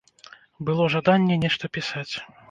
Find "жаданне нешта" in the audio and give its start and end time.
0.93-1.65